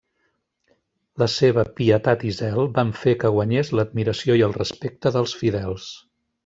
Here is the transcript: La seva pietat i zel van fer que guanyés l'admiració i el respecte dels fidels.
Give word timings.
La 1.23 1.27
seva 1.33 1.65
pietat 1.81 2.25
i 2.31 2.33
zel 2.39 2.59
van 2.79 2.95
fer 3.03 3.15
que 3.25 3.33
guanyés 3.39 3.73
l'admiració 3.81 4.43
i 4.43 4.45
el 4.51 4.61
respecte 4.61 5.17
dels 5.19 5.41
fidels. 5.45 5.91